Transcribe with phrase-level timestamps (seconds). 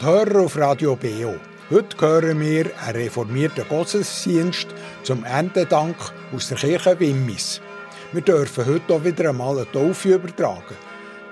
[0.00, 1.34] und Hörer auf Radio BO.
[1.70, 4.68] Heute hören wir einen reformierten Gottesdienst
[5.02, 5.96] zum Erntedank
[6.34, 7.60] aus der Kirche Wimmis.
[8.12, 10.76] Wir dürfen heute auch wieder einmal eine Taufe übertragen.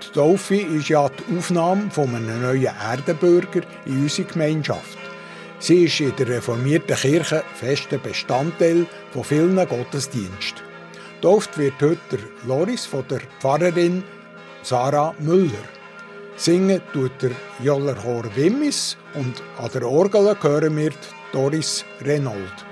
[0.03, 4.99] Die Taufe ist ja die Aufnahme von einem neuen Erdenbürger in unsere Gemeinschaft.
[5.59, 10.63] Sie ist in der reformierten Kirche fester Bestandteil von vielen Gottesdiensten.
[11.23, 14.05] Tauft wird heute Loris von der Pfarrerin
[14.63, 15.78] Sarah Müller.
[16.39, 20.93] Singen tut der Joller Chor Wimmis und an der Orgel hören wir
[21.33, 22.68] Doris Renault.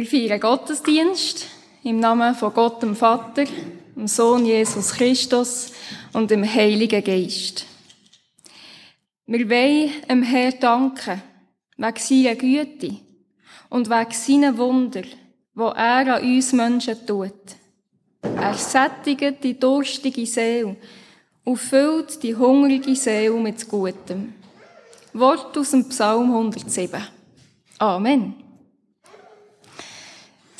[0.00, 1.46] Wir feiern Gottesdienst
[1.82, 3.44] im Namen von Gott dem Vater,
[3.94, 5.72] dem Sohn Jesus Christus
[6.14, 7.66] und dem Heiligen Geist.
[9.26, 11.20] Wir wollen dem Herrn danken,
[11.76, 12.96] wegen seiner Güte
[13.68, 15.02] und wegen seiner Wunder,
[15.52, 17.34] wo er an uns Menschen tut.
[18.22, 20.76] Er sättigt die durstige Seele
[21.44, 24.32] und füllt die hungrige Seele mit Gutem.
[25.12, 27.02] Wort aus dem Psalm 107.
[27.76, 28.39] Amen.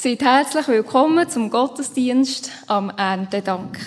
[0.02, 3.78] Seid herzlich willkommen zum Gottesdienst am Erntedank.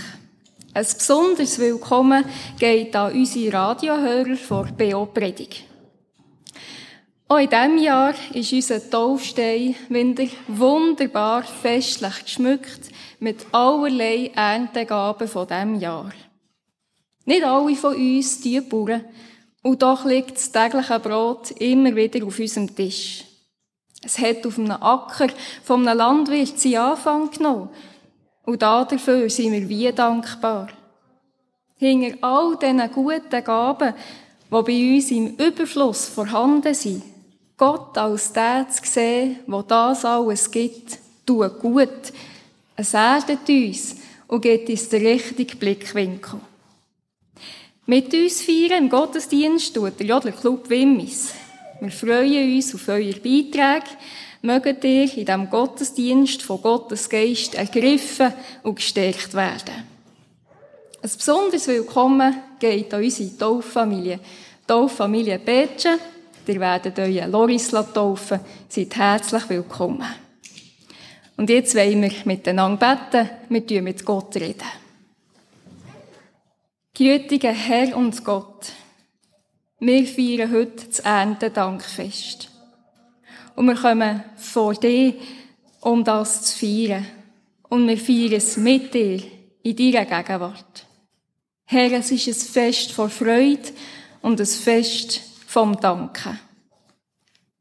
[0.72, 2.24] Ein besonderes Willkommen
[2.60, 5.64] geht an unsere Radiohörer vor BO Predig.
[7.28, 15.48] Auch in diesem Jahr ist unser Taufstein wieder wunderbar festlich geschmückt mit allerlei Erntegaben von
[15.48, 16.12] diesem Jahr.
[17.26, 19.04] Nicht alle von uns die Bauern,
[19.64, 23.33] und doch liegt das tägliche Brot immer wieder auf unserem Tisch.
[24.04, 25.30] Es hat auf einem Acker
[25.64, 27.70] von einem Landwirt seinen Anfang genommen.
[28.46, 30.68] Und dafür sind wir wie dankbar.
[31.78, 33.94] Hinter all diesen guten Gaben,
[34.50, 37.04] die bei uns im Überfluss vorhanden sind,
[37.58, 42.12] Gott als der zu sehen, wo das alles gibt, tut gut.
[42.76, 43.96] Es erdet uns
[44.28, 46.40] und gibt uns den richtigen Blickwinkel.
[47.86, 51.34] Mit uns feiern im Gottesdienst tut der Jodler Club Wimmis.
[51.84, 53.98] Wir freuen uns auf eure Beiträge.
[54.42, 58.32] Möget ihr in diesem Gottesdienst von Gottes Geist ergriffen
[58.64, 59.84] und gestärkt werden.
[61.02, 64.22] Ein besonderes Willkommen geht an unsere Tauffamilie.
[64.66, 66.00] Tauffamilie Betsche.
[66.48, 68.40] Ihr werdet euren Loris taufen.
[68.70, 70.08] Seid herzlich willkommen.
[71.36, 74.64] Und jetzt wollen wir miteinander beten, wir tun mit Gott reden.
[76.94, 78.72] Gütiger Herr und Gott,
[79.86, 82.50] wir feiern heute das Erntedankfest.
[83.56, 85.14] Und wir kommen vor dir,
[85.82, 87.06] um das zu feiern.
[87.70, 89.22] Und wir feiern es mit dir,
[89.62, 90.86] in deiner Gegenwart.
[91.66, 93.72] Herr, es ist ein Fest von Freude
[94.22, 96.40] und ein Fest vom Danken.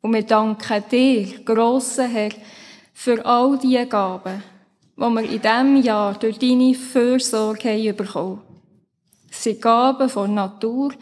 [0.01, 2.33] Und wir danken dir, grosser Herr,
[2.93, 4.43] für all die Gaben,
[4.97, 8.43] die wir in diesem Jahr durch deine Fürsorge haben bekommen.
[9.31, 10.93] Es sind Gaben von Natur,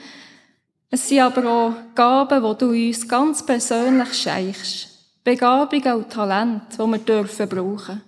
[0.91, 4.89] es sind aber auch Gaben, die du uns ganz persönlich schenkst.
[5.23, 8.03] Begabungen und Talente, die wir dürfen brauchen.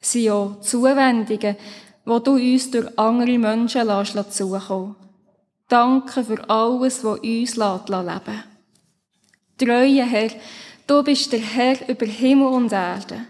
[0.00, 1.26] Es sind auch Zuwendungen,
[2.06, 4.96] die du uns durch andere Menschen lässt, zukommen
[5.68, 8.44] Danke für alles, was uns lässt, leben
[9.58, 10.30] Treue Herr,
[10.86, 13.20] du bist der Herr über Himmel und Erde.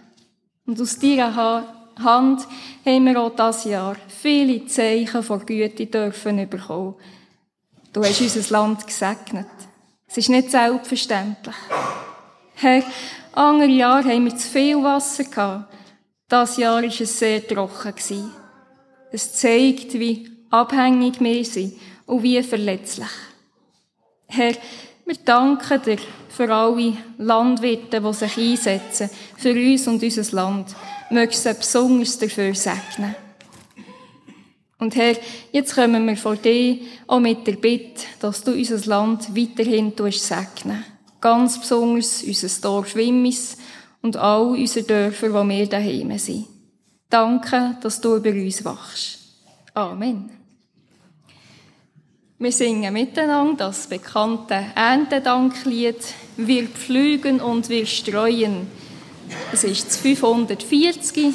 [0.66, 1.64] Und aus deiner
[2.02, 2.46] Hand
[2.84, 6.94] haben wir auch dieses Jahr viele Zeichen von Güte dürfen bekommen.
[7.92, 9.46] Du hast unser Land gesegnet.
[10.08, 11.54] Es ist nicht selbstverständlich.
[12.54, 12.82] Herr,
[13.32, 15.74] andere Jahre haben wir zu viel Wasser gehabt.
[16.26, 18.32] Das Jahr war es sehr trocken.
[19.10, 21.74] Es zeigt, wie abhängig wir sind
[22.06, 23.10] und wie verletzlich.
[24.26, 24.54] Herr,
[25.04, 25.98] wir danken dir
[26.30, 30.74] für alle Landwirte, die sich einsetzen, für uns und unser Land.
[31.10, 33.14] Möchtest du besonders dafür segnen.
[34.82, 35.14] Und Herr,
[35.52, 36.76] jetzt kommen wir vor dir
[37.06, 40.84] auch mit der Bitte, dass du unser Land weiterhin segnen
[41.20, 43.58] Ganz besonders unser Dorf Wimmis
[44.02, 46.48] und all unsere Dörfer, wo wir daheim sind.
[47.08, 49.20] Danke, dass du über uns wachst.
[49.72, 50.30] Amen.
[52.40, 56.02] Wir singen miteinander das bekannte Erntedanklied
[56.36, 58.66] Wir pflügen und wir streuen.
[59.52, 61.34] Es ist das 540, die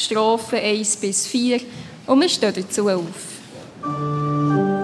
[0.00, 1.60] Strophe 1 bis 4
[2.06, 4.75] und wir stehen dazu auf.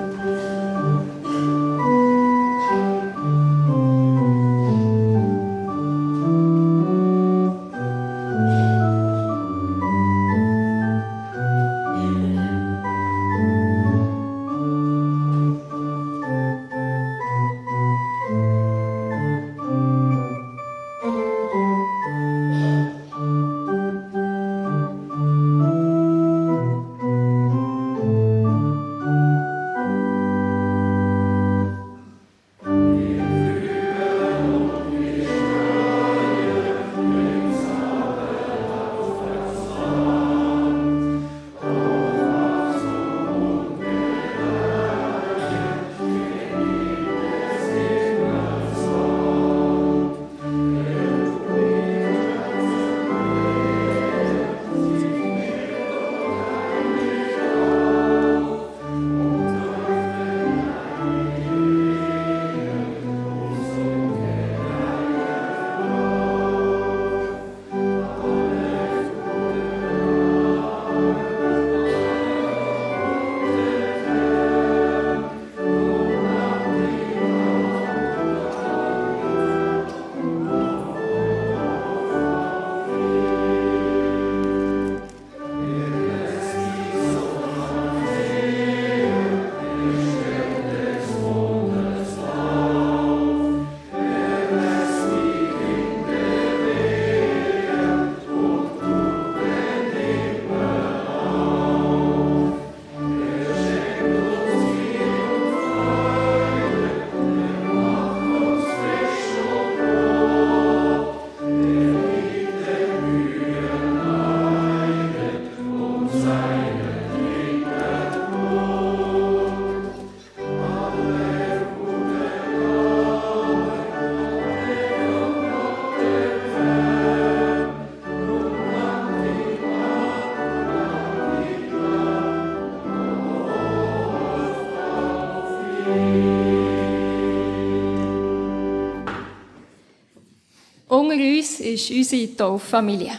[141.12, 143.12] Unter uns ist unsere Tauffamilie.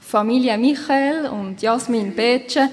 [0.00, 2.70] Familie Michael und Jasmin Betsche,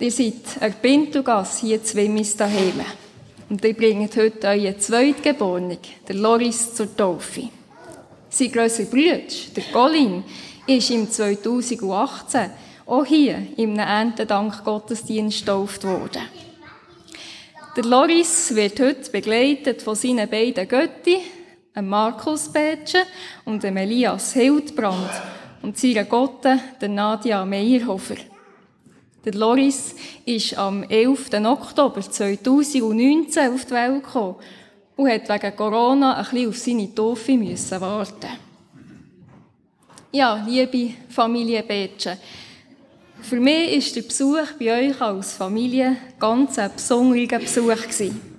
[0.00, 2.80] die sind an Pintugas hier zu Wimmis daheim.
[3.50, 5.76] Und die bringen heute euren Zweitgeborenen,
[6.08, 7.50] der Loris, zur Taufe.
[8.30, 9.20] Sein grösser Bruder,
[9.54, 10.24] der Colin,
[10.66, 12.50] ist im 2018
[12.86, 16.22] auch hier im Erntedank Gottesdienst getauft worden.
[17.76, 21.18] Der Loris wird heute begleitet von seinen beiden Götti,
[21.82, 23.02] Markus Betsche
[23.44, 25.10] und Elias Hildbrand,
[25.62, 28.16] und seiner Gotte, der Nadia Meyerhofer.
[29.24, 31.32] Der Loris ist am 11.
[31.44, 34.36] Oktober 2019 auf die Welt gekommen
[34.94, 38.28] und hat wegen Corona ein bisschen auf seine Taufe müssen warten.
[40.12, 42.16] Ja, liebe Familie Betsche,
[43.22, 48.35] für mich ist der Besuch bei euch als Familie ganz ein besonderer Besuch gewesen.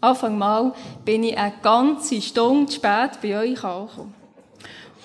[0.00, 0.74] Anfang mal
[1.04, 4.14] bin ich eine ganze Stunde spät bei euch angekommen.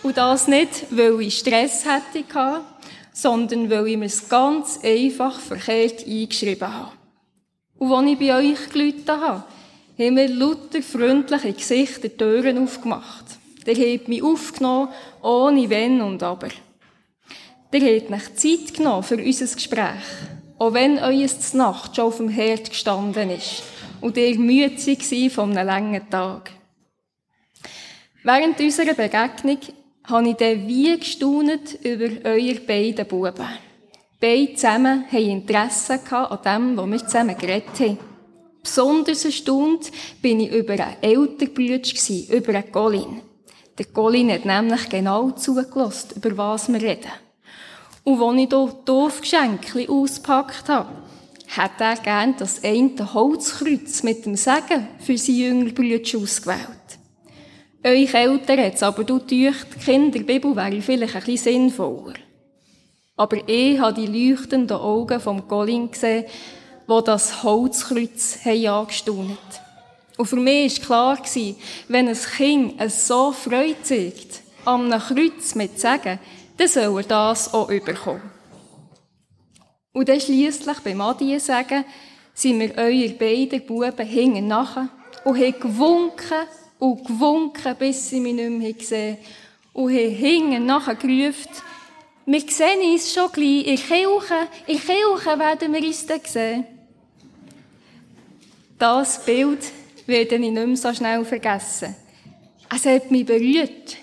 [0.04, 2.24] Und das nicht, weil ich Stress hatte,
[3.12, 6.92] sondern weil ich mir es ganz einfach verkehrt eingeschrieben habe.
[7.80, 9.44] Und als ich bei euch gelitten habe,
[9.98, 13.26] haben wir lauter freundliche Gesichter Türen aufgemacht.
[13.66, 14.90] Der hat mich aufgenommen,
[15.24, 16.50] ohne Wenn und Aber.
[17.72, 20.04] Der hat nicht Zeit genommen für unser Gespräch,
[20.60, 23.64] auch wenn euer Nacht schon auf dem Herd gestanden ist
[24.04, 26.52] und ihr müde war von einem langen Tag.
[28.24, 29.58] Während unserer Begegnung
[30.04, 33.48] habe ich dann wie gestaunet über eure beiden Buben.
[34.20, 37.98] Beide zusammen haben Interesse an dem, was wir zusammen geredet haben.
[38.62, 39.90] Besonders erstaunt
[40.22, 43.22] bin ich über einen Bruder, über einen Colin.
[43.78, 47.12] Der Colin hat nämlich genau zugelassen, über was wir reden.
[48.04, 51.03] Und als ich hier Dorfgeschenke ausgepackt habe,
[51.58, 56.68] hat er gern das eine Holzkreuz mit dem Segen für seine jüngeren Brüder ausgewählt.
[57.86, 62.14] Euch Eltern hat es aber deucht, die Kinderbibel wäre vielleicht ein bisschen sinnvoller.
[63.16, 66.26] Aber ich habe die leuchtenden Augen vom Colin gesehen,
[66.88, 69.38] wo das Holzkreuz angestaunet
[70.18, 71.46] Und für mich war klar,
[71.88, 76.20] wenn ein Kind es so Freude zeigt, an einem Kreuz mit Segen,
[76.58, 78.33] dann soll er das auch überkommen.
[79.94, 81.86] Und dann schliesslich beim Adi sagen,
[82.34, 84.90] sind wir eure beiden Buben hinten nachher
[85.24, 86.48] und haben gewunken
[86.80, 89.84] und gewunken, bis sie mich nicht mehr gesehen haben.
[89.84, 91.52] Und haben hinten nachher gerufen,
[92.26, 96.66] wir sehen uns schon gleich, in Kirche, in Kirche werden wir uns dann sehen.
[98.80, 99.60] Das Bild
[100.06, 101.96] werde ich nicht mehr so schnell vergessen.
[102.74, 103.98] Es hat mich berührt,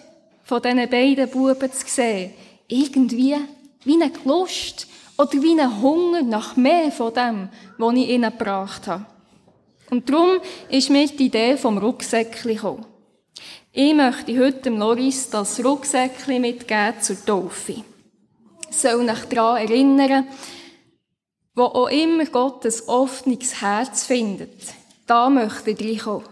[0.44, 2.32] von diesen beiden Buben zu sehen.
[2.68, 3.37] Irgendwie
[3.85, 4.87] wie eine Lust
[5.20, 9.04] oder wie ein Hunger nach mehr von dem, was ich ihnen gebracht habe.
[9.90, 12.86] Und darum ist mir die Idee vom Rucksäckchen gekommen.
[13.72, 17.84] Ich möchte heute dem Loris das Rucksäckchen mitgeben zur Taufe.
[18.70, 20.26] Ich soll mich daran erinnern,
[21.54, 24.72] wo auch immer Gott ein offenes Herz findet,
[25.06, 26.28] da möchte er reinkommen.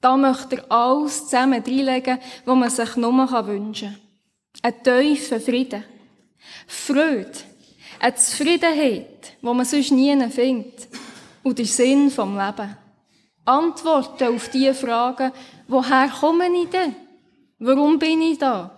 [0.00, 3.96] Da möchte er alles zusammen reinlegen, was man sich nur wünschen
[4.62, 4.74] kann.
[4.74, 5.84] Ein tiefer Frieden.
[6.66, 7.51] Freude.
[8.02, 10.88] Eine Zufriedenheit, die man sonst nie findet.
[11.44, 12.76] Und der Sinn vom Leben.
[13.44, 15.30] Antworten auf die Fragen,
[15.68, 16.96] woher komme ich denn?
[17.60, 18.76] Warum bin ich da?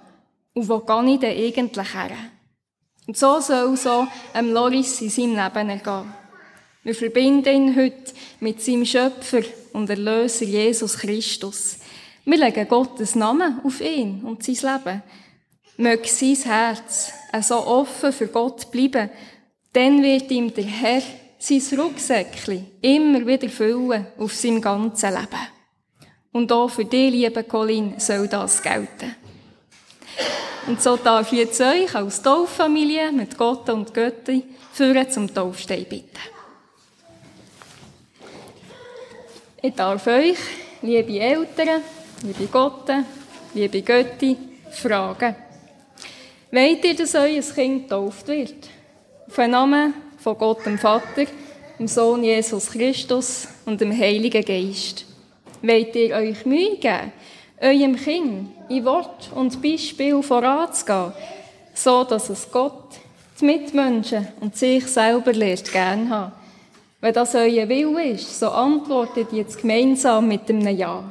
[0.53, 2.17] Und wo gehe ich denn eigentlich her?
[3.07, 6.15] Und so soll so einem Loris in seinem Leben ergehen.
[6.83, 9.41] Wir verbinden ihn heute mit seinem Schöpfer
[9.73, 11.79] und Erlöser Jesus Christus.
[12.27, 15.03] Wir legen Gottes Namen auf ihn und sein Leben.
[15.77, 17.13] Möge sein Herz
[17.43, 19.11] so offen für Gott bleiben,
[19.73, 21.03] dann wird ihm der Herr
[21.39, 25.49] sein Rucksäckchen immer wieder füllen auf seinem ganzen Leben.
[26.33, 29.15] Und auch für dich, liebe Colin, soll das gelten.
[30.67, 35.85] Und so darf ich jetzt euch als Tauffamilie mit Gott und Götti führen zum Taufstein
[35.85, 36.09] bitten.
[39.61, 40.39] Ich darf euch,
[40.83, 41.83] liebe Eltern,
[42.23, 42.89] liebe Gott,
[43.55, 44.37] liebe Götti,
[44.71, 45.44] fragen.
[46.55, 48.55] Wollt ihr, dass euer Kind getauft wird?
[49.27, 51.27] Auf den Namen von Gott dem Vater,
[51.81, 55.05] dem Sohn Jesus Christus und dem Heiligen Geist.
[55.63, 57.13] Wollt ihr euch Mühe geben,
[57.61, 61.13] eurem Kind in Wort und Beispiel voranzugehen,
[61.75, 63.01] so dass es Gott,
[63.41, 66.33] die Mitmenschen und sich selber lehrt gern haben?
[67.01, 71.03] Wenn das euer Wille ist, so antwortet jetzt gemeinsam mit einem Ja.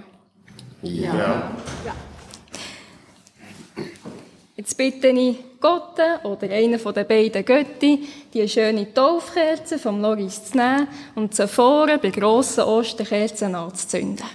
[0.84, 1.14] Ja.
[1.14, 1.52] ja.
[4.64, 10.46] Jetzt bitte ich Gott oder einen von den beiden Götti, die schöne Taufkerze vom Loris
[10.46, 14.26] zu nehmen und sie vorne bei grossen Osterkerzen anzuzünden.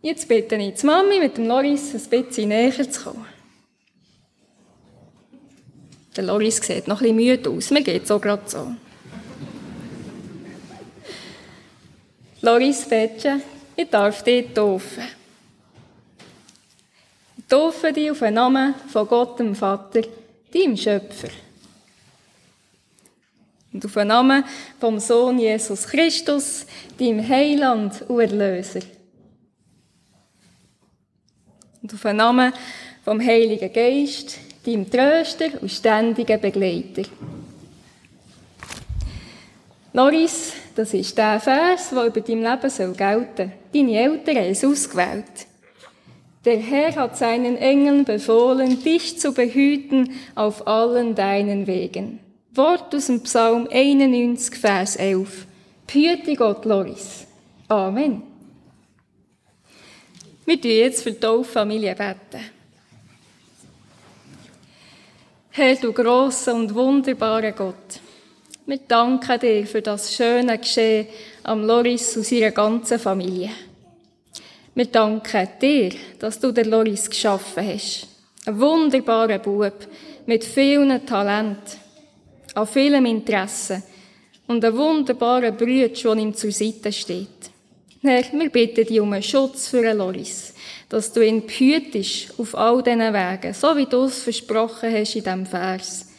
[0.00, 3.26] Jetzt bitte ich die Mami mit dem Loris ein bisschen näher zu kommen.
[6.16, 7.70] Der Loris sieht noch ein bisschen müde aus.
[7.70, 8.68] Mir geht so gerade so.
[12.40, 13.42] Loris Fetsche,
[13.76, 15.15] ich darf dich taufen.
[17.48, 20.02] Taufe dich auf den Namen von Gott, dem Vater,
[20.52, 21.28] deinem Schöpfer.
[23.72, 24.44] Und auf den Namen
[24.80, 26.66] vom Sohn Jesus Christus,
[26.98, 28.80] deinem Heiland und Erlöser.
[31.82, 32.52] Und auf den Namen
[33.04, 37.02] vom Heiligen Geist, deinem Tröster und ständigen Begleiter.
[39.92, 43.52] Loris, das ist der Vers, der über dein Leben gelten soll.
[43.72, 45.45] Deine Eltern haben es ausgewählt.
[46.46, 52.20] Der Herr hat seinen Engeln befohlen, dich zu behüten auf allen deinen Wegen.
[52.54, 55.44] Wort aus dem Psalm 91, Vers 11.
[55.88, 57.26] Behüte Gott, Loris.
[57.66, 58.22] Amen.
[60.44, 62.44] Wir beten jetzt für die Tauffamilie beten.
[65.50, 68.00] Herr, du grosser und wunderbarer Gott,
[68.66, 71.08] wir danken dir für das schöne Geschehen
[71.42, 73.50] am Loris und seiner ganzen Familie.
[74.76, 78.08] Wir danken dir, dass du den Loris geschaffen hast.
[78.44, 79.72] Ein wunderbarer Bub
[80.26, 81.80] mit vielen Talenten,
[82.54, 83.82] an vielem Interesse
[84.46, 87.50] und ein wunderbarer Bruder, der ihm zur Seite steht.
[88.02, 90.52] Herr, wir bitten dich um einen Schutz für Loris,
[90.90, 95.24] dass du ihn behütest auf all diesen Wegen, so wie du es versprochen hast in
[95.24, 96.10] diesem Vers.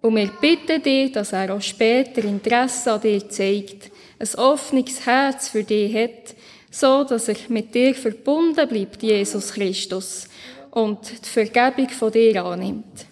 [0.00, 5.50] Und wir bitten dich, dass er auch später Interesse an dir zeigt, ein offenes Herz
[5.50, 6.37] für dich hat,
[6.70, 10.28] so dass er mit dir verbunden bleibt, Jesus Christus,
[10.70, 13.06] und die Vergebung von dir annimmt.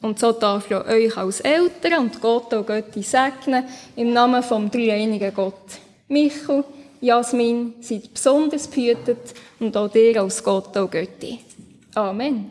[0.00, 3.64] Und so darf ich euch als Eltern und Gott und Götti segnen,
[3.96, 5.78] im Namen vom dreieinigen Gott.
[6.08, 6.64] Michael,
[7.00, 11.40] Jasmin, seid besonders behütet und auch dir als Gott und Götti.
[11.94, 12.50] Amen.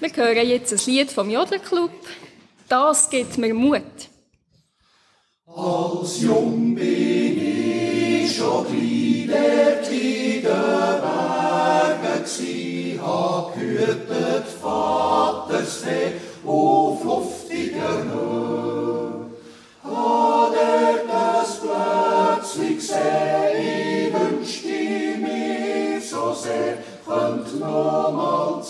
[0.00, 1.90] Wir hören jetzt ein Lied vom Jodelclub.
[2.68, 3.82] Das gibt mir Mut.
[5.46, 7.83] Als jung bin ich
[8.28, 16.12] schon gliedert in den Bergen gsi, hab gehütet Vaters Fee
[16.46, 19.26] auf luftiger Höhe.
[19.84, 28.62] Hat er das plötzlich gesehen, wünschte mir so sehr, könnt noch mal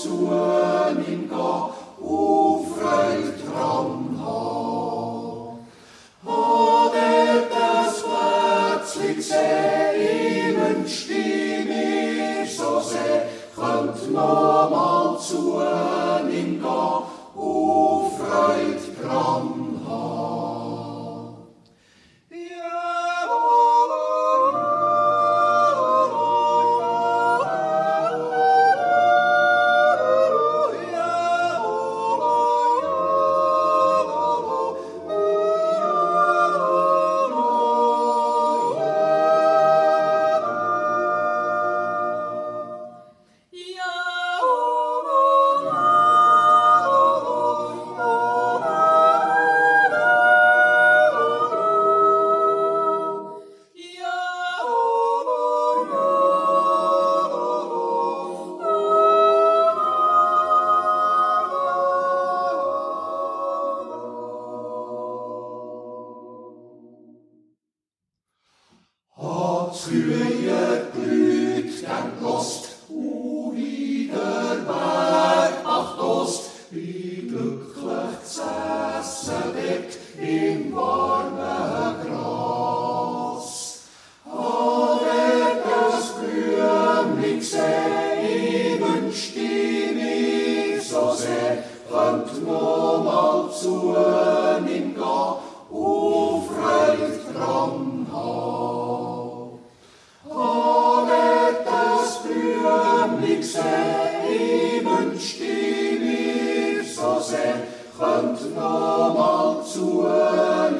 [107.24, 107.62] mir so sehr,
[107.98, 110.06] könnt noch mal zu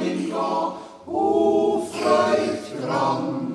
[0.01, 0.35] ihm gehen,
[1.07, 3.54] auf Freude dran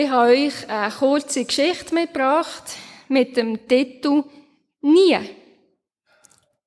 [0.00, 2.62] Ich habe euch eine kurze Geschichte mitgebracht
[3.08, 4.22] mit dem Titel
[4.80, 5.18] Nie.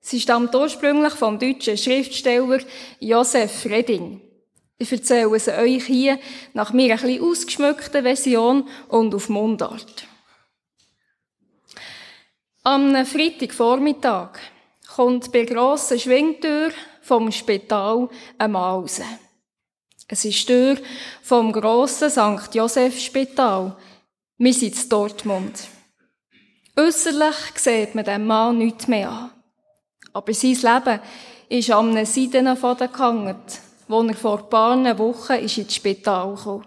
[0.01, 2.59] Sie stammt ursprünglich vom deutschen Schriftsteller
[2.99, 4.19] Josef Reding.
[4.77, 6.19] Ich erzähle sie euch hier
[6.53, 10.05] nach mir ein bisschen ausgeschmückten Version und auf Mundart.
[12.63, 14.39] Am Freitagvormittag
[14.93, 18.99] kommt bei grossen Schwingtür vom Spital ein Mann raus.
[20.13, 20.77] Es ist die Tür
[21.23, 22.53] vom grossen St.
[22.53, 23.77] Josef Spital.
[24.37, 25.69] Wir sind in Dortmund.
[26.75, 29.31] Äußerlich sieht man dem Mann nichts mehr an.
[30.11, 30.99] Aber sein Leben
[31.47, 33.37] ist an einem Seidenfaden gehangen,
[33.87, 36.65] wo er vor ein paar Wochen ins Spital kam.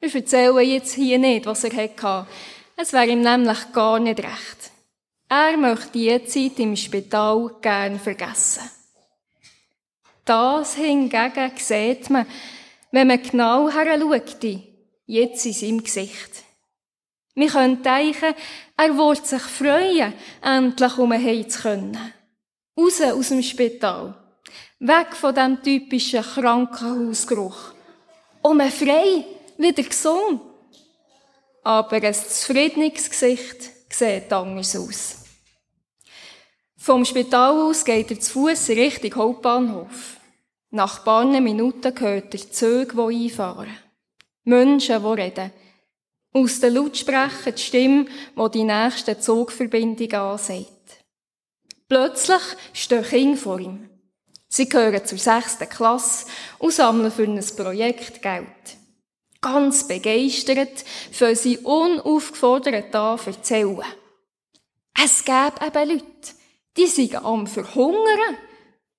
[0.00, 2.26] Wir erzählen jetzt hier nicht, was er hatte.
[2.76, 4.72] Es wäre ihm nämlich gar nicht recht.
[5.30, 8.70] Er möchte die Zeit im Spital gern vergessen.
[10.26, 12.26] Das hingegen sieht man,
[12.90, 14.44] wenn man genau heranschaut,
[15.06, 16.42] jetzt in seinem Gesicht.
[17.36, 18.34] Wir können denken,
[18.76, 22.12] er wollte sich freuen, endlich umheim zu können.
[22.76, 24.14] Raus aus dem Spital.
[24.80, 27.72] Weg von dem typischen Krankenhausgeruch.
[28.42, 29.24] Um frei,
[29.58, 30.40] wieder gesund.
[31.62, 35.25] Aber ein zufriedenes Gesicht sieht anders aus.
[36.86, 40.20] Vom Spital aus geht er zu Fuß Richtung Hauptbahnhof.
[40.70, 43.76] Nach paar Minuten hört er Züge, die einfahren.
[44.44, 45.50] Menschen, die reden.
[46.32, 51.04] Aus den Lautsprechern die Stimme, die die nächste Zugverbindung ansagt.
[51.88, 53.90] Plötzlich stehen Kinder vor ihm.
[54.46, 56.26] Sie gehören zur sechsten Klasse
[56.60, 58.46] und sammeln für ein Projekt Geld.
[59.40, 63.82] Ganz begeistert für sie unaufgefordert an erzählen.
[65.04, 66.36] Es gäbe eben Leute,
[66.76, 68.36] die sind am Verhungern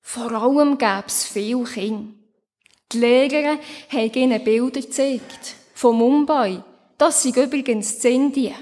[0.09, 2.13] vor allem gäbe es viele Kinder.
[2.93, 3.59] Die Lehrer
[3.89, 5.55] haben ihnen Bilder gezeigt.
[5.73, 6.63] Von Mumbai.
[6.97, 8.55] Das sind übrigens Indien.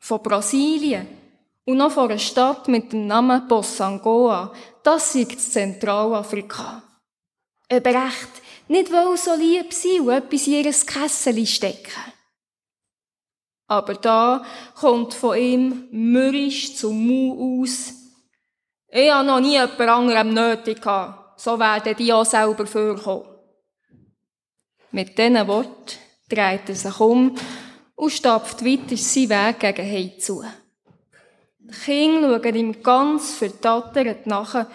[0.00, 1.06] Von Brasilien.
[1.64, 4.52] Und noch von einer Stadt mit dem Namen Bossangoa.
[4.82, 6.82] Das ist Zentralafrika.
[7.70, 12.12] Aber recht, nicht weil so lieb sein und etwas in ihr Kessel stecken.
[13.68, 18.01] Aber da kommt von ihm mürrisch zum Mu aus,
[18.94, 21.40] ich habe noch nie jemand anderem nötig gehabt.
[21.40, 23.26] So werden die auch selber vorkommen.
[24.90, 27.34] Mit diesen Worten dreht er sich um
[27.94, 30.44] und stapft weiter seinen Weg gegen Hause zu.
[31.58, 34.66] Die Kinder schauen ihm ganz verdattert nach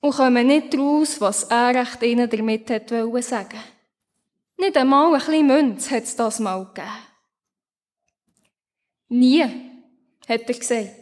[0.00, 3.60] und kommen nicht raus, was er recht ihnen damit hat sagen
[4.56, 6.88] Nicht einmal ein bisschen Münz hat es das mal gegeben.
[9.08, 9.42] Nie,
[10.26, 10.99] hat er gesagt.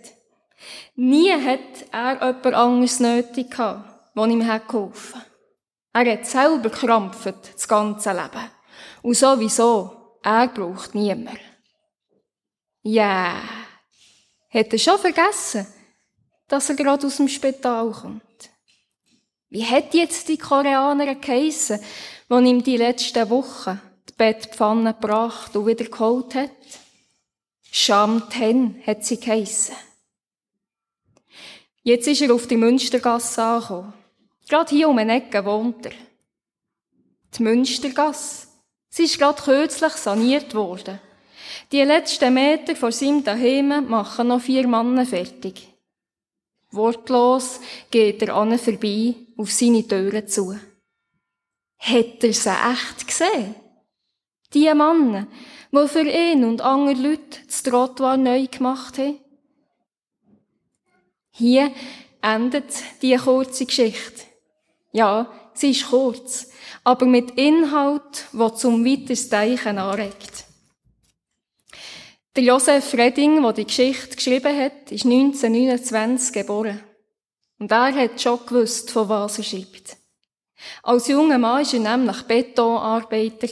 [1.00, 5.26] Nie hat er jemand anderes nötig gehabt, der ihm geholfen hat.
[5.92, 8.50] Er hat selber gekrampft, das ganze Leben.
[9.02, 11.38] Und sowieso, er braucht niemand.
[12.82, 13.42] Ja, yeah.
[14.50, 15.68] hat er schon vergessen,
[16.48, 18.50] dass er gerade aus dem Spital kommt.
[19.50, 21.78] Wie hat jetzt die Koreaner geheissen,
[22.28, 26.50] die ihm die letzten Wochen die Bettpfanne gebracht und wieder geholt hat?
[27.70, 29.76] Shamten hat sie geheissen.
[31.88, 33.94] Jetzt ist er auf die Münstergasse angekommen.
[34.46, 35.92] Gerade hier um eine Ecke wohnt er.
[37.34, 38.46] Die Münstergasse.
[38.90, 41.00] Sie ist gerade kürzlich saniert worden.
[41.72, 45.66] Die letzten Meter vor seinem Daheim machen noch vier Männer fertig.
[46.72, 47.58] Wortlos
[47.90, 50.58] geht er an vorbei auf seine Türen zu.
[51.78, 53.54] Hat er sie echt gesehen?
[54.52, 55.26] Die Männer,
[55.72, 59.20] die für ihn und andere Leute das Trottoir neu gemacht haben?
[61.38, 61.70] Hier
[62.20, 64.22] endet die kurze Geschichte.
[64.90, 66.48] Ja, sie ist kurz,
[66.82, 70.46] aber mit Inhalt, der zum Weitersteichen anregt.
[72.34, 76.80] Der Josef Redding, der die Geschichte geschrieben hat, ist 1929 geboren.
[77.60, 79.96] Und er hat schon gewusst, von was er schreibt.
[80.82, 83.48] Als junger Mann war er nämlich Betonarbeiter.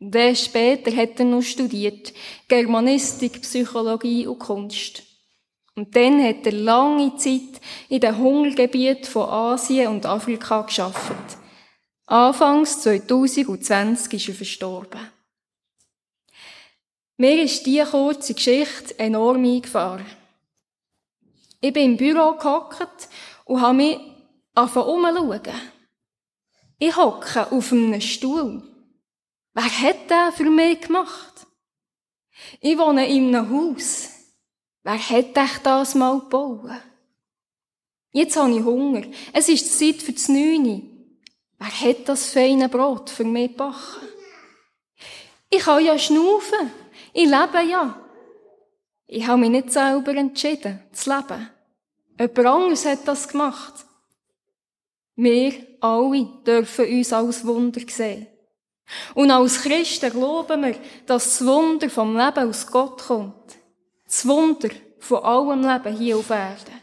[0.00, 2.14] Und später hat er noch studiert,
[2.48, 5.02] Germanistik, Psychologie und Kunst.
[5.78, 11.38] Und dann hat er lange Zeit in den Hungergebieten von Asien und Afrika geschafft.
[12.06, 15.08] Anfangs 2020 ist er verstorben.
[17.16, 20.04] Mir ist diese kurze Geschichte enorm eingefahren.
[21.60, 23.08] Ich bin im Büro gehockt
[23.44, 24.00] und habe mich
[24.56, 25.42] umzuschauen.
[26.80, 28.64] Ich hocke auf einem Stuhl.
[29.54, 31.46] Wer hat den für mich gemacht?
[32.60, 34.17] Ich wohne in einem Haus.
[34.90, 36.70] Wer hat dich das mal gebaut?
[38.10, 39.02] Jetzt habe ich Hunger.
[39.34, 40.82] Es ist Zeit für das Neune.
[41.58, 44.08] Wer hat das feine Brot für mich gebacken?
[45.50, 46.72] Ich kann ja schnaufen.
[47.12, 48.00] Ich lebe ja.
[49.06, 51.50] Ich habe mich nicht selber entschieden, zu leben.
[52.18, 53.74] Jemand anderes hat das gemacht.
[55.16, 58.26] Wir alle dürfen uns als Wunder sehen.
[59.14, 63.57] Und als Christen glauben wir, dass das Wunder vom Leben aus Gott kommt.
[64.08, 66.80] Das Wunder von allem Leben hier auf Erden.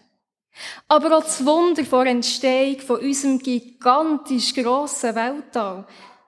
[0.88, 5.88] Aber auch das Wunder vor Entstehung von unserem gigantisch grossen Weltall,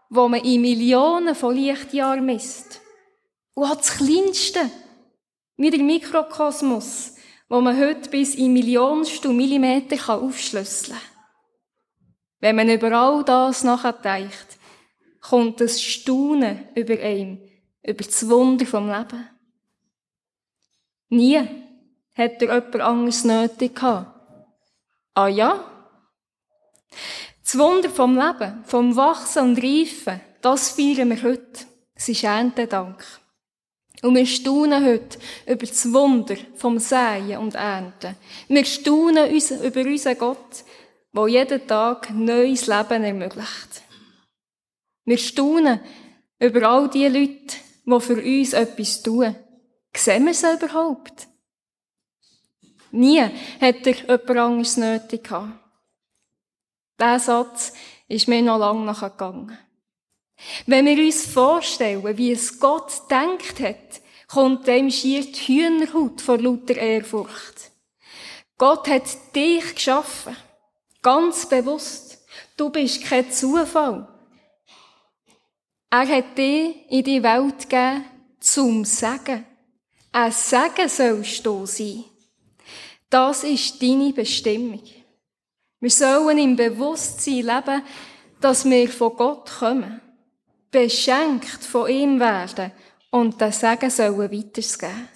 [0.09, 2.81] wo man in Millionen von Lichtjahren misst.
[3.53, 4.71] Und auch das Kleinste,
[5.55, 7.13] wie der Mikrokosmos,
[7.47, 11.07] wo man heute bis in Millionstel Millimeter aufschlüsseln kann.
[12.39, 14.57] Wenn man über all das nachdenkt,
[15.21, 17.39] kommt das Staunen über ihn,
[17.83, 19.36] über das Wunder vom Leben.
[21.09, 21.47] Nie
[22.13, 24.11] hat er jemand anderes nötig gehabt.
[25.13, 25.63] Ah ja?
[27.43, 31.65] Das Wunder vom Leben, vom Wachsen und Reifen, das feiern wir heute.
[31.93, 33.03] Es ist Erntedank.
[34.03, 38.15] Und wir staunen heute über das Wunder vom Säen und Ernten.
[38.47, 40.63] Wir staunen über unseren Gott,
[41.13, 43.81] der jeden Tag neues Leben ermöglicht.
[45.05, 45.79] Wir staunen
[46.39, 49.35] über all die Leute, die für uns etwas tun.
[49.97, 51.27] Sehen wir sie überhaupt?
[52.91, 55.59] Nie hat er jemand anderes nötig gehabt.
[56.99, 57.73] Dieser Satz
[58.07, 59.57] ist mir noch lange nachgegangen.
[60.67, 66.37] Wenn wir uns vorstellen, wie es Gott denkt hat, kommt dem schier die Hühnerhaut vor
[66.37, 67.71] lauter Ehrfurcht.
[68.57, 70.35] Gott hat dich geschaffen.
[71.01, 72.23] Ganz bewusst.
[72.55, 74.07] Du bist kein Zufall.
[75.89, 78.05] Er hat dich in die Welt gegeben,
[78.39, 79.45] zum Sagen.
[80.19, 82.03] Ein Sagen sollst du sein.
[83.07, 84.81] Das ist deine Bestimmung.
[85.79, 87.83] Wir sollen im Bewusstsein leben,
[88.41, 90.01] dass wir von Gott kommen,
[90.71, 92.71] beschenkt von ihm werden
[93.11, 95.07] und das Segen sollen weiterzugeben.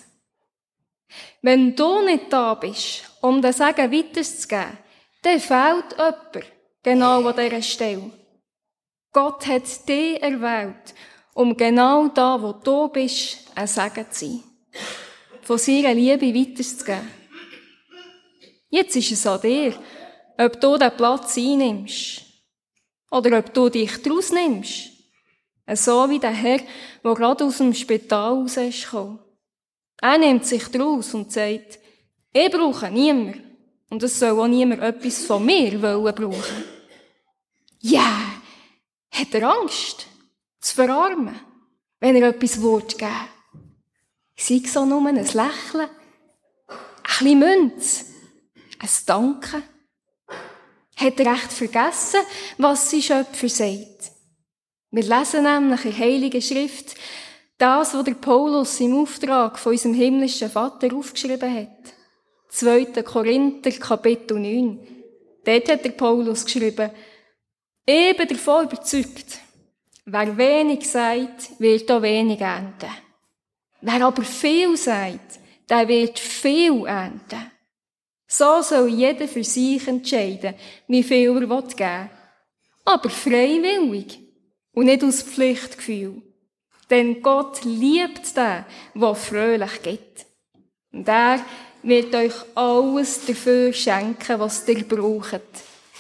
[1.42, 4.78] Wenn du nicht da bist, um das Segen weiterzugeben,
[5.24, 6.46] dann fehlt jemand
[6.84, 8.12] genau an dieser Stelle.
[9.12, 10.94] Gott hat dich erwählt,
[11.34, 14.51] um genau da, wo du bist, ein Segen zu sein.
[15.42, 17.10] Von seiner Liebe weiterzugeben.
[18.70, 19.74] Jetzt ist es an dir,
[20.38, 22.22] ob du den Platz einnimmst.
[23.12, 24.92] Oder ob du dich daraus nimmst.
[25.74, 26.60] So wie der Herr,
[27.04, 29.20] der gerade aus dem Spital raus ist gekommen.
[30.02, 31.80] Er nimmt sich daraus und sagt,
[32.34, 33.38] ich brauche niemand.
[33.90, 36.64] Und es soll auch niemand etwas von mir wollen brauchen.
[37.80, 38.42] Ja, yeah.
[39.12, 40.08] hat er Angst,
[40.62, 41.40] zu verarmen,
[42.00, 43.12] wenn er etwas Wort geben
[44.36, 45.50] Sei so nur ein Lächeln,
[45.88, 45.90] ein
[47.04, 48.06] bisschen Münz,
[48.80, 49.64] ein Danken.
[50.96, 52.20] Hat er echt vergessen,
[52.58, 54.12] was sein Schöpfer sagt?
[54.92, 56.96] Wir lesen nämlich in Heiligen Schrift
[57.58, 61.94] das, was der Paulus im Auftrag von unserem himmlischen Vater aufgeschrieben hat.
[62.50, 62.86] 2.
[63.04, 64.80] Korinther, Kapitel 9.
[65.44, 66.92] Dort hat der Paulus geschrieben,
[67.88, 69.40] eben davon überzeugt,
[70.06, 72.90] wer wenig sagt, wird auch wenig ernten.
[73.82, 75.40] Wer aber viel sagt,
[75.70, 77.52] der wird viel ernten.
[78.28, 80.56] So soll jeder für sich entscheiden,
[80.88, 82.10] wie viel er geben will.
[82.86, 84.20] Aber freiwillig
[84.74, 86.22] und nicht aus Pflichtgefühl.
[86.90, 88.66] Denn Gott liebt den,
[88.96, 90.26] der fröhlich gibt.
[90.92, 91.40] Und er
[91.84, 95.42] wird euch alles dafür schenken, was ihr braucht.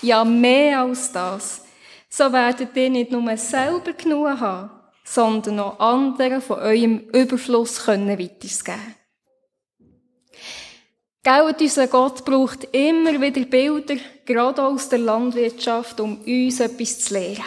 [0.01, 1.65] Ja, mehr als das.
[2.09, 4.69] So werdet ihr nicht nur selber genug haben,
[5.11, 8.95] sondern auch anderen von eurem Überfluss können weitergeben.
[11.21, 17.13] Gell, unser Gott braucht immer wieder Bilder, gerade aus der Landwirtschaft, um uns etwas zu
[17.15, 17.43] lehren.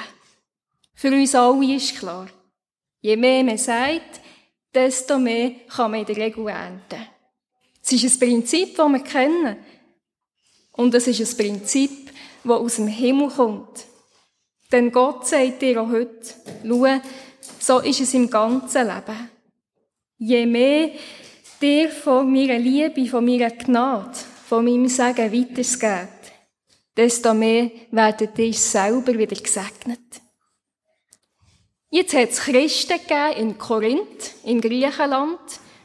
[0.95, 2.27] Für uns alle ist klar,
[3.01, 4.21] je mehr man sagt,
[4.75, 7.09] desto mehr kann man in der Regel ernten.
[7.83, 9.57] Es ist ein Prinzip, das wir kennen.
[10.73, 12.11] Und es ist ein Prinzip,
[12.45, 13.87] das aus dem Himmel kommt.
[14.71, 16.35] Denn Gott sagt dir auch heute,
[16.67, 17.01] schau,
[17.59, 19.31] so ist es im ganzen Leben.
[20.19, 20.91] Je mehr
[21.61, 26.33] dir von meiner Liebe, von meiner Gnade, von meinem Segen weitergeht,
[26.97, 30.01] desto mehr werden dir selber wieder gesegnet.
[31.91, 35.39] Jetzt hat es Christen gegeben in Korinth, in Griechenland,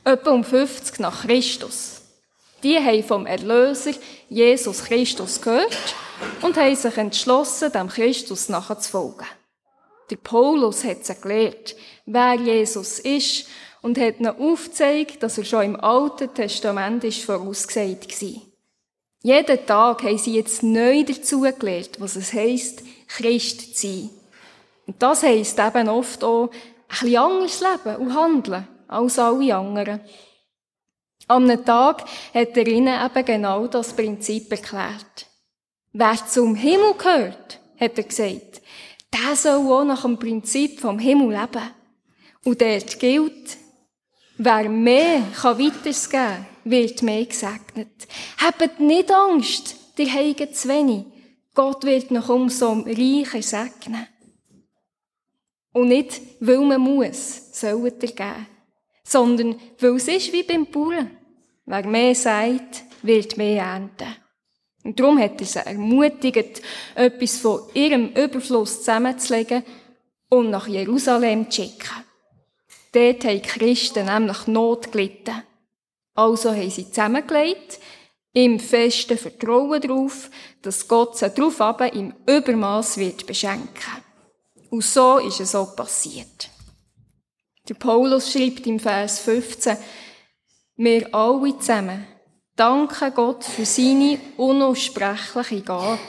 [0.03, 2.01] etwa um 50 nach Christus.
[2.63, 3.93] Die haben vom Erlöser
[4.27, 5.95] Jesus Christus gehört
[6.41, 9.27] und haben sich entschlossen, dem Christus nachzufolgen.
[10.09, 13.47] Der Paulus hat sie gelehrt, wer Jesus ist
[13.81, 18.41] und hat ihnen aufgezeigt, dass er schon im Alten Testament ist vorausgesagt war.
[19.21, 24.09] Jeden Tag haben sie jetzt neu dazugelernt, was es heisst, Christ zu sein.
[24.87, 26.49] Und das heisst eben oft auch,
[26.87, 30.01] bisschen anders leben und handeln als alle anderen.
[31.27, 35.27] Am Tag hat er ihnen eben genau das Prinzip erklärt.
[35.93, 38.61] Wer zum Himmel gehört, hat er gesagt,
[39.13, 41.69] der soll auch nach dem Prinzip vom Himmel leben.
[42.43, 43.57] Und dort gilt,
[44.37, 48.07] wer mehr kann weiteres geben, wird mehr gesegnet.
[48.37, 51.05] Habt nicht Angst, dir heigen zu wenig.
[51.53, 54.07] Gott wird noch umso reicher segnen.
[55.73, 58.47] Und nicht, weil man muss, soll er geben.
[59.03, 61.11] Sondern, weil es ist wie beim Bauern.
[61.65, 64.15] Wer mehr sagt, wird mehr ernten.
[64.83, 66.61] Und darum hat er sie ermutigt,
[66.95, 69.63] etwas von ihrem Überfluss zusammenzulegen
[70.29, 72.05] und nach Jerusalem zu schicken.
[72.91, 75.43] Dort haben die Christen nämlich Not gelitten.
[76.15, 77.79] Also haben sie zusammengelegt,
[78.33, 80.29] im festen Vertrauen darauf,
[80.61, 81.59] dass Gott sie darauf
[81.93, 84.03] im Übermaß wird beschenken.
[84.69, 86.49] Und so ist es auch passiert.
[87.67, 89.77] Der Paulus schreibt im Vers 15,
[90.77, 92.05] wir alle zusammen
[92.59, 95.99] danken Gott für seine unaussprechliche Gabe.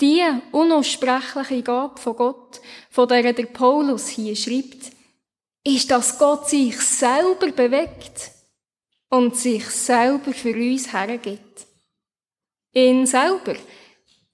[0.00, 0.22] Die
[0.52, 4.92] unaussprechliche Gabe von Gott, von der der Paulus hier schreibt,
[5.62, 8.30] ist, dass Gott sich selber bewegt
[9.10, 11.66] und sich selber für uns hergibt.
[12.72, 13.56] Ihn selber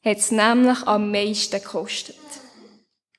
[0.04, 2.16] hat es nämlich am meisten gekostet.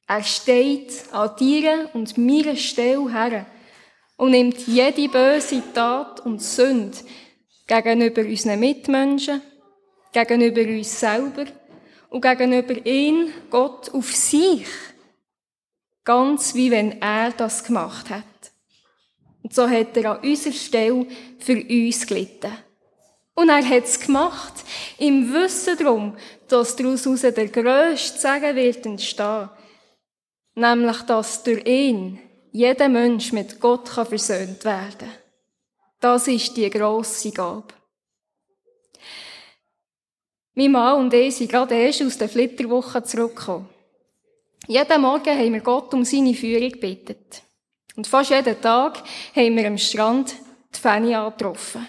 [0.07, 3.45] Er steht an dir und meiner Stelle her
[4.17, 6.97] und nimmt jede böse Tat und Sünde
[7.67, 9.41] gegenüber unseren Mitmenschen,
[10.11, 11.45] gegenüber uns selber
[12.09, 14.67] und gegenüber ihn, Gott, auf sich.
[16.03, 18.23] Ganz wie wenn er das gemacht hat.
[19.43, 21.05] Und so hat er an unserer Stelle
[21.39, 22.51] für uns gelitten.
[23.35, 24.53] Und er hat es gemacht,
[24.97, 29.49] im Wissen darum, dass daraus der grösste Segen wird entstehen.
[30.55, 32.19] Nämlich, dass durch ihn
[32.57, 35.11] jeder Mensch mit Gott kann versöhnt werden
[35.99, 37.73] Das ist die grosse Gabe.
[40.55, 43.69] Mein Mann und ich sind gerade erst aus der Flitterwoche zurückgekommen.
[44.67, 47.25] Jeden Morgen haben wir Gott um seine Führung gebeten.
[47.95, 49.03] Und fast jeden Tag
[49.35, 50.33] haben wir am Strand
[50.75, 51.87] die Fanny angetroffen.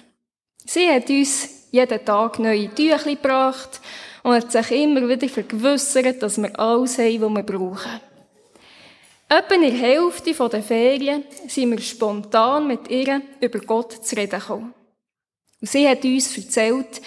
[0.67, 3.81] Sie hat uns jeden Tag neue Tücher gebracht
[4.23, 8.01] und hat sich immer wieder vergewissert, dass wir alles haben, was wir brauchen.
[9.31, 14.41] Etwa in der Hälfte der Ferien sind wir spontan mit ihr über Gott zu reden
[14.41, 14.75] gekommen.
[15.61, 17.03] Und sie hat uns erzählt,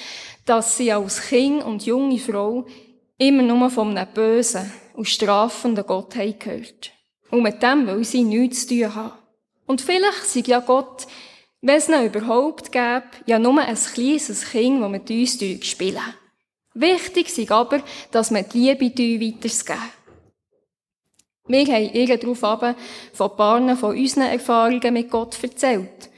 [0.45, 2.67] dass sie als Kind und junge Frau
[3.17, 6.91] immer nur von einem bösen und strafenden Gott haben gehört.
[7.31, 9.13] Und mit dem will sie nichts zu tun haben.
[9.65, 11.07] Und vielleicht sei ja Gott,
[11.61, 16.13] wenn es ihn überhaupt gäbe, ja nur ein kleines Kind, das mit uns spielen.
[16.75, 19.91] Wichtig ist aber, dass wir die Liebe weitergeben.
[21.51, 22.75] Wir haben ihr darauf aber
[23.13, 26.09] von Paaren von unseren Erfahrungen mit Gott erzählt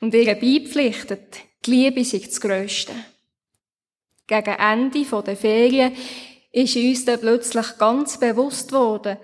[0.00, 2.92] und ihr beipflichtet, die Liebe sei das Grösste.
[4.26, 5.92] Gegen Ende der Ferien
[6.52, 9.18] ist uns dann plötzlich ganz bewusst worden,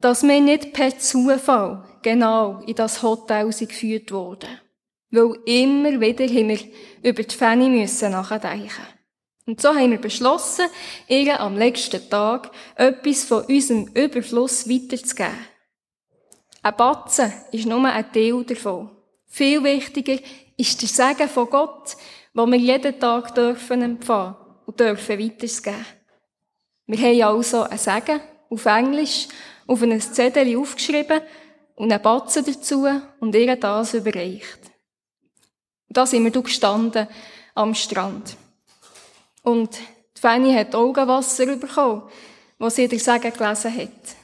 [0.00, 4.48] dass wir nicht per Zufall genau in das Hotel geführt wurden.
[5.10, 6.58] Weil immer wieder haben wir
[7.02, 8.14] über die Fanny müssen.
[9.48, 10.66] Und so haben wir beschlossen,
[11.08, 15.32] ihr am letzten Tag etwas von unserem Überfluss weiterzugeben.
[16.62, 18.90] Ein Batzen ist nur ein Teil davon.
[19.24, 20.18] Viel wichtiger
[20.58, 21.96] ist der Segen von Gott,
[22.34, 24.36] wo wir jeden Tag dürfen empfangen
[24.66, 25.86] und dürfen weitergeben.
[26.86, 28.20] Wir haben also ein Segen
[28.50, 29.28] auf Englisch
[29.66, 31.22] auf ein Zettel aufgeschrieben
[31.74, 32.86] und einen Batzen dazu
[33.18, 34.60] und ihr das überreicht.
[35.88, 37.08] Da sind wir gestanden
[37.54, 38.36] am Strand.
[39.48, 39.78] Und
[40.14, 42.02] die Fanny hat Augenwasser bekommen,
[42.58, 44.16] was sie der Segen gelesen hat.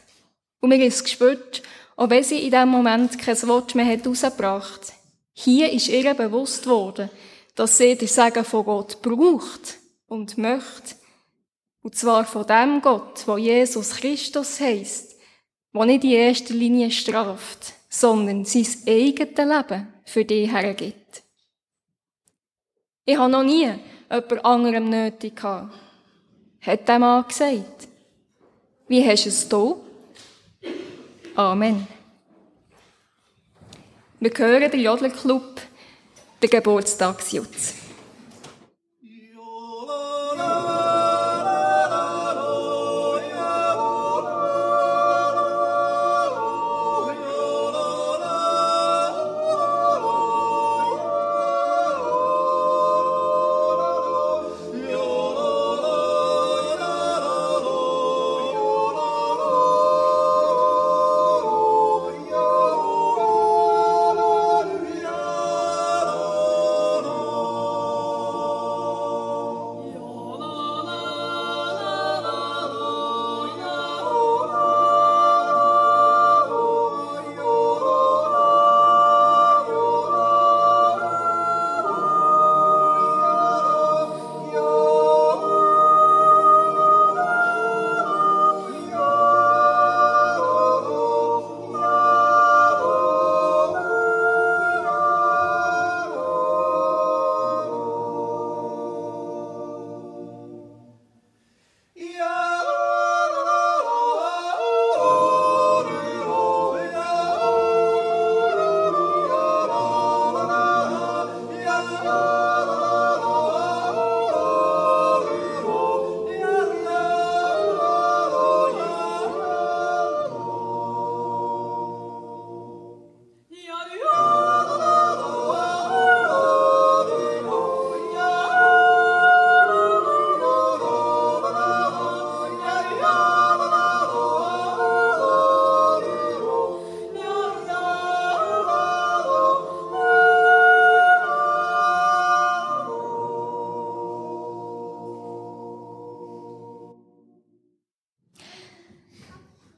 [0.60, 1.62] Und mir ist gespürt,
[1.96, 4.92] auch wenn sie in dem Moment kein Wort mehr hat rausgebracht,
[5.32, 7.08] hier ist ihr bewusst worden,
[7.54, 10.96] dass sie den Segen von Gott braucht und möchte.
[11.80, 15.16] Und zwar von dem Gott, wo Jesus Christus heisst,
[15.72, 21.22] der nicht in erster Linie straft, sondern sein eigenes Leben für dich hergibt.
[23.06, 23.72] Ich habe noch nie
[24.10, 25.74] jemand anderem nötig gehabt.
[26.60, 27.88] Hat der Mann gesagt.
[28.88, 29.74] Wie hast du es da?
[31.36, 31.86] Amen.
[34.20, 35.60] Wir hören den Jodlerclub,
[36.42, 37.83] den Geburtstagsjutz.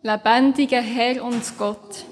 [0.06, 2.04] Lebendiger Herr und Gott,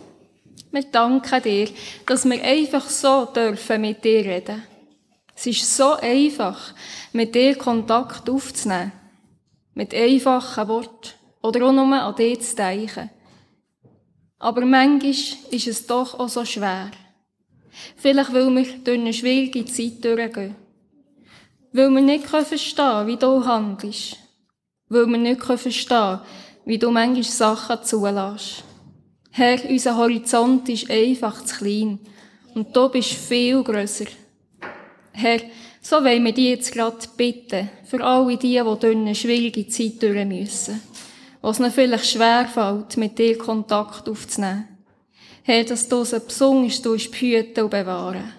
[0.72, 1.68] wir danken dir,
[2.07, 4.64] dass wir einfach so dürfen mit dir reden.
[5.36, 6.74] Es ist so einfach,
[7.12, 8.90] mit dir Kontakt aufzunehmen.
[9.74, 13.11] Mit einfachen Worten oder auch nur an dich zu denken.
[14.40, 16.90] Aber manchmal ist es doch auch so schwer.
[17.95, 20.57] Vielleicht, weil wir durch eine schwierige Zeit durchgehen.
[21.72, 24.16] Weil wir nicht verstehen können, wie du handelst.
[24.88, 26.20] Weil wir nicht verstehen können,
[26.65, 28.65] wie du manchmal Sachen zulässt.
[29.31, 31.99] Herr, unser Horizont ist einfach zu klein
[32.55, 34.07] und du bist viel grösser.
[35.12, 35.41] Herr,
[35.81, 40.03] so wollen wir dich jetzt gerade bitten, für alle die, die durch eine schwierige Zeit
[40.03, 40.81] durch müssen,
[41.43, 44.69] wo es ihnen vielleicht schwerfällt, mit dir Kontakt aufzunehmen.
[45.43, 48.33] Herr, dass du sie besonders behüten und bewahren.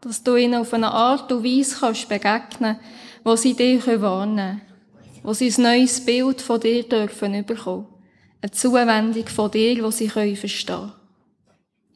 [0.00, 2.80] Dass du ihnen auf eine Art und Weise kannst begegnen,
[3.22, 4.69] wo sie dich wahrnehmen können
[5.22, 7.86] wo sie ein neues Bild von dir dürfen bekommen.
[8.40, 10.92] Eine Zuwendung von dir, die sie verstehen können.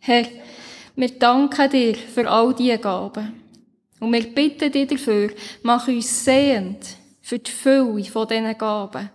[0.01, 0.27] Herr,
[0.97, 3.43] wir danken dir für all diese Gaben.
[4.01, 5.31] Und wir bitten dich dafür,
[5.63, 9.11] mach uns sehend für die Fülle von diesen Gaben.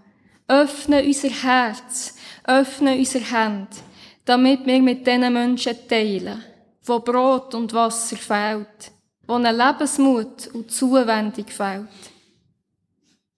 [0.47, 3.67] Öffne unser Herz, öffne unser Hände,
[4.25, 6.43] damit wir mit diesen Menschen teilen,
[6.83, 8.91] wo Brot und Wasser fehlt,
[9.27, 11.87] wo eine Lebensmut und Zuwendung fehlt.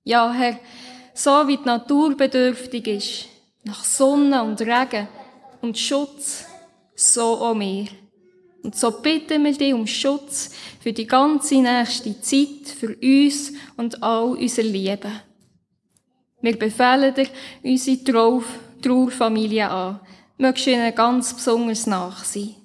[0.04, 0.60] Ja, Herr,
[1.14, 3.28] so wie die Natur bedürftig ist,
[3.64, 5.08] nach Sonne und Regen
[5.62, 6.46] und Schutz,
[6.96, 7.88] so auch wir.
[8.64, 14.02] Und so bitten wir dich um Schutz für die ganze nächste Zeit, für uns und
[14.02, 15.12] all unsere Liebe.
[16.42, 17.28] Wir befehlen dir
[17.64, 18.44] unsere Trau
[18.82, 20.00] Trauerfamilie an.
[20.38, 22.56] Mögst du ihnen ganz besonders nach sein.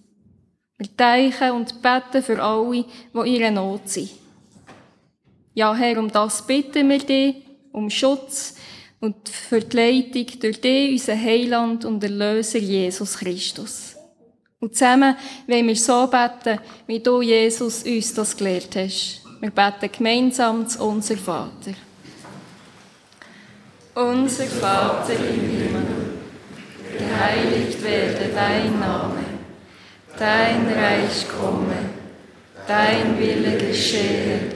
[0.79, 2.85] Wir denken und beten für alle,
[3.15, 4.11] die ihre Not sind.
[5.57, 7.37] Ja, Herr, um das bitten wir dich,
[7.73, 8.57] um Schutz
[9.01, 13.97] und für die Leitung durch dich, unseren Heiland und Erlöser Jesus Christus.
[14.61, 19.23] Und zusammen wollen wir so beten, wie du, Jesus, uns das gelehrt hast.
[19.41, 21.73] Wir beten gemeinsam zu unser Vater.
[23.95, 25.87] Unser Vater im Himmel,
[26.99, 29.25] geheiligt werde dein Name,
[30.19, 31.79] dein Reich komme,
[32.69, 34.56] dein Wille geschehe,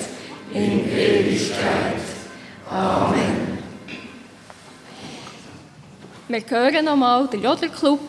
[0.53, 2.01] in Ewigkeit.
[2.69, 3.59] Amen.
[6.27, 7.99] Wir hören nochmal den Jodelclub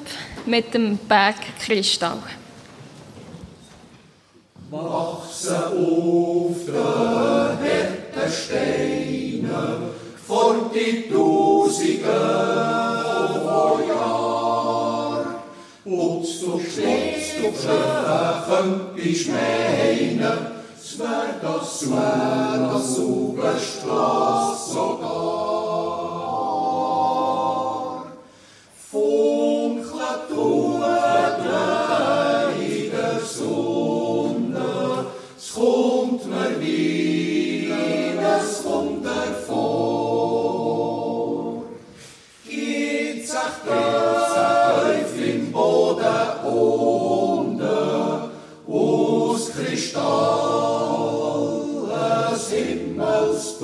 [0.46, 2.18] mit dem Bergkristall.
[4.70, 9.90] Wachsen auf der harten Steine
[10.26, 12.02] vor die Tausende
[13.44, 15.26] von Jahren.
[15.84, 20.51] Putzt du, stutzt du, Schöpfen, könntest meinen,
[20.92, 25.61] Svētā, svētā, sūpešs klāsotā.
[52.52, 53.58] Es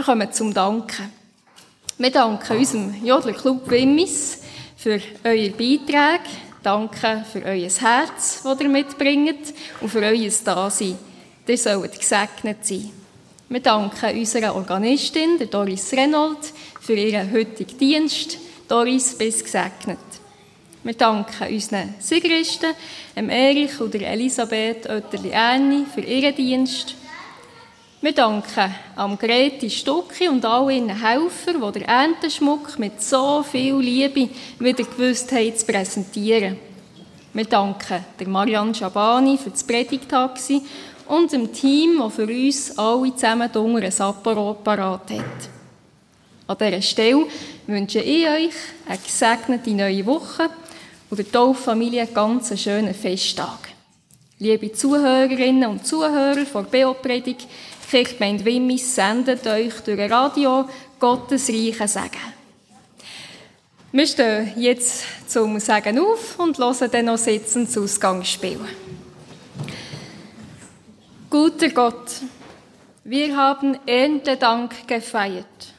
[0.00, 1.12] Wir kommen zum Danken.
[1.98, 4.38] Wir danken unserem Jodlerclub Wimmis
[4.74, 6.24] für eure Beiträge,
[6.62, 10.96] danke für euer Herz, das ihr mitbringt und für euer Dasein.
[11.46, 12.90] Ihr sollt gesegnet sein.
[13.50, 18.38] Wir danken unserer Organistin, der Doris Renold, für ihren heutigen Dienst.
[18.68, 19.98] Doris, bist gesegnet.
[20.82, 22.72] Wir danken unseren Sigristen,
[23.14, 26.94] dem Erich und Elisabeth Oetterli-Erni, für ihren Dienst.
[28.02, 33.76] Wir danken am Greti Stucki und all ihren Helfern, die den Ernteschmuck mit so viel
[33.76, 36.56] Liebe wieder gewusst haben zu präsentieren.
[37.34, 40.62] Wir danken der Marianne Schabani für das Predigtaxi
[41.08, 45.50] und dem Team, das für uns alle zusammen unter ein Apero parat hat.
[46.46, 47.26] An dieser Stelle
[47.66, 48.54] wünsche ich euch
[48.88, 50.48] eine gesegnete neue Woche
[51.10, 53.68] und der Tauffamilie einen ganz schönen Festtag.
[54.42, 57.46] Liebe Zuhörerinnen und Zuhörer von Beo-Predigt,
[57.90, 60.68] Kirchgemeinde Wimmis sendet euch durch ein Radio
[61.00, 62.20] Gottes reichen Segen.
[63.90, 68.60] Wir stehen jetzt zum Segen auf und hören dann noch sitzend das Ausgangsspiel.
[71.28, 72.12] Guter Gott,
[73.02, 75.74] wir haben Erntedank gefeiert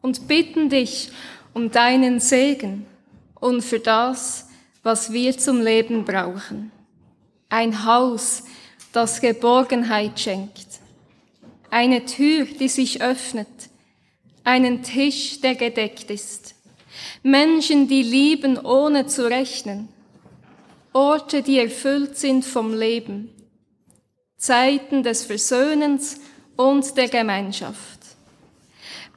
[0.00, 1.10] und bitten dich
[1.54, 2.86] um deinen Segen
[3.34, 4.46] und für das,
[4.84, 6.70] was wir zum Leben brauchen.
[7.48, 8.44] Ein Haus,
[8.92, 10.77] das Geborgenheit schenkt.
[11.70, 13.48] Eine Tür, die sich öffnet.
[14.44, 16.54] Einen Tisch, der gedeckt ist.
[17.22, 19.88] Menschen, die lieben, ohne zu rechnen.
[20.92, 23.30] Orte, die erfüllt sind vom Leben.
[24.36, 26.20] Zeiten des Versöhnens
[26.56, 27.98] und der Gemeinschaft.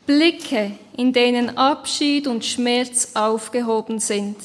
[0.05, 4.35] Blicke, in denen Abschied und Schmerz aufgehoben sind.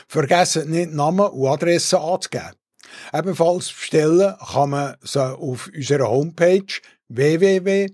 [0.07, 2.55] Vergessen nicht Namen und Adresse anzugeben.
[3.13, 7.89] Ebenfalls bestellen kann man sie auf unserer Homepage www.kibeo.ch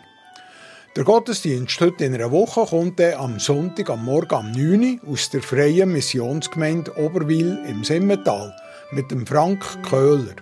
[0.96, 5.30] Der Gottesdienst heute in einer Woche kommt am Sonntag am Morgen um 9 Uhr aus
[5.30, 8.56] der Freien Missionsgemeinde Oberwil im Simmental
[8.92, 10.36] mit dem Frank Köhler.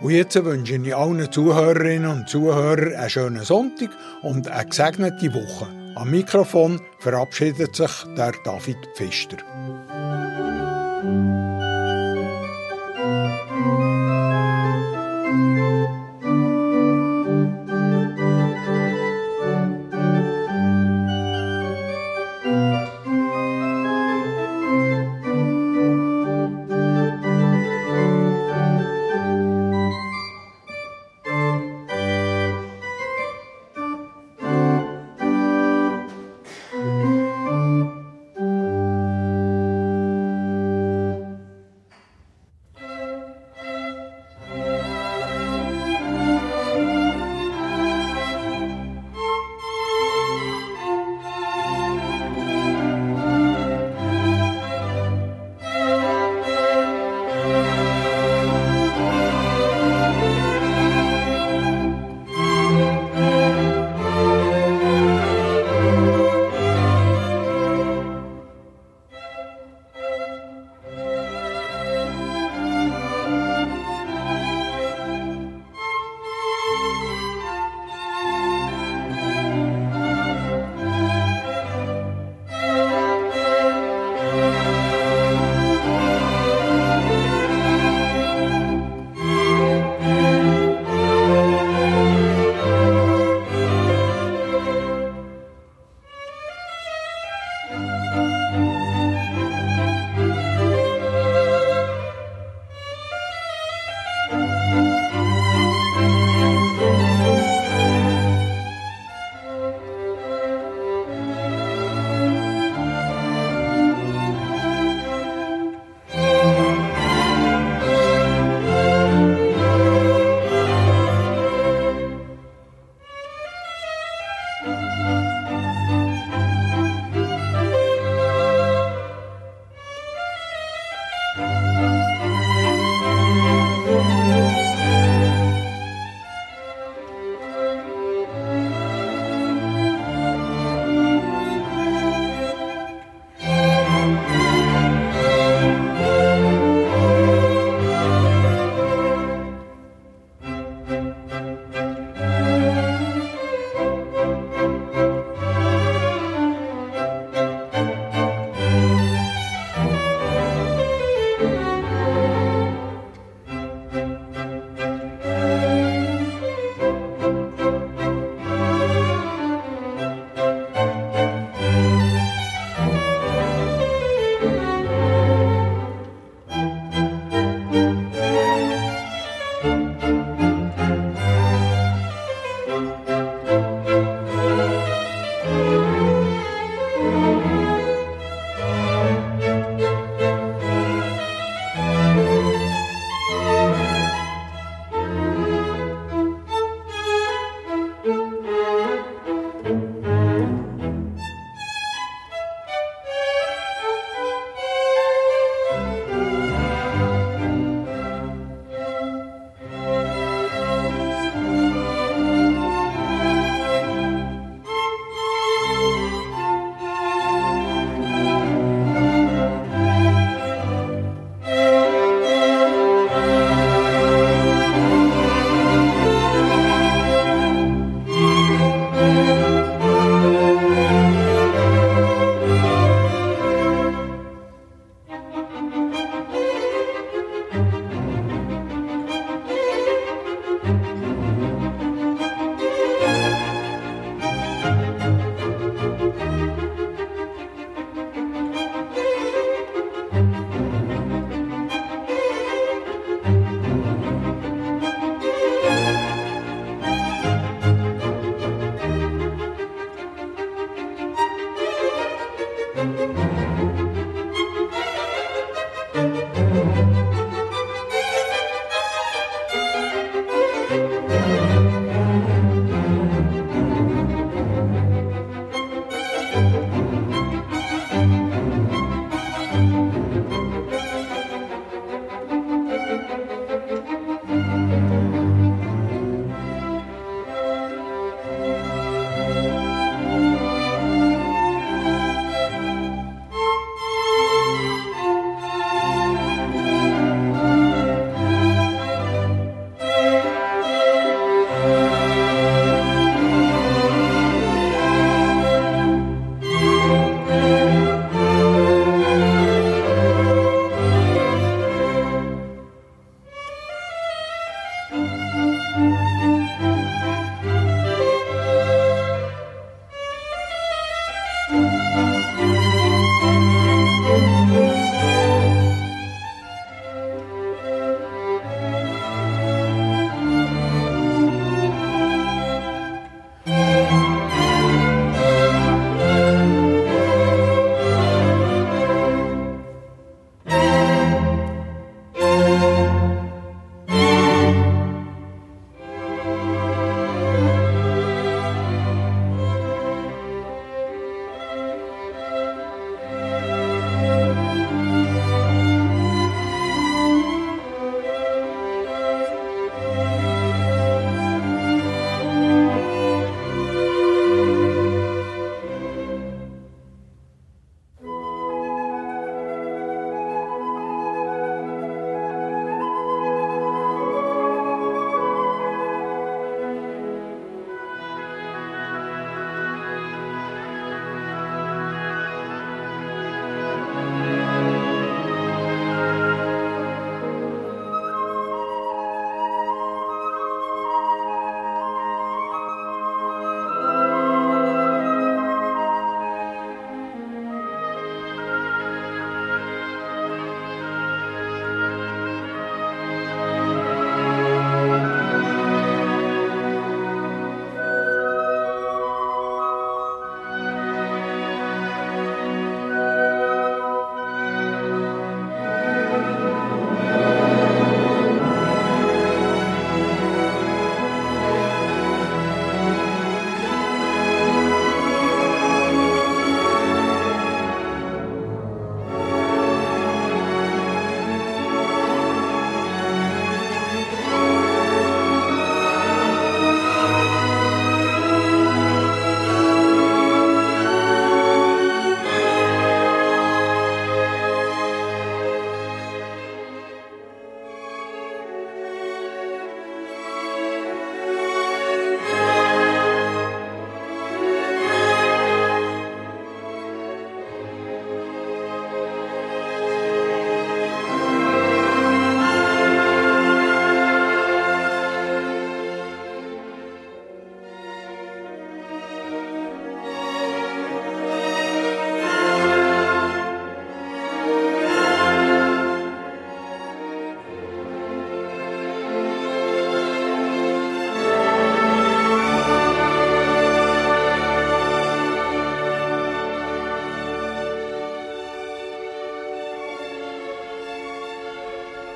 [0.00, 3.90] Und jetzt wünsche ich allen Zuhörerinnen und Zuhörern einen schönen Sonntag
[4.22, 5.68] und eine gesegnete Woche.
[5.94, 9.36] Am Mikrofon verabschiedet sich der David Pfister.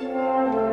[0.07, 0.66] Música